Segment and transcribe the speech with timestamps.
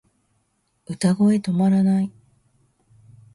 [0.87, 2.11] 歌声止まらない